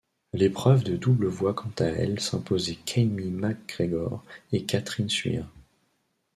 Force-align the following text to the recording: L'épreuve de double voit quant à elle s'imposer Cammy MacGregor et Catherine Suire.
L'épreuve 0.33 0.83
de 0.83 0.97
double 0.97 1.27
voit 1.27 1.53
quant 1.53 1.69
à 1.77 1.83
elle 1.83 2.19
s'imposer 2.19 2.73
Cammy 2.85 3.29
MacGregor 3.29 4.23
et 4.51 4.63
Catherine 4.65 5.11
Suire. 5.11 5.45